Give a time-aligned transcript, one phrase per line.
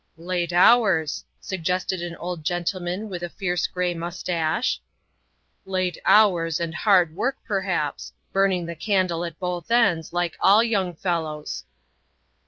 [0.33, 4.81] "Late hours," suggested an old gentleman with a fierce gray mustache,"
[5.65, 8.11] late hours and hard work per haps.
[8.33, 11.65] Burning the candle at both ends, like all young fellows."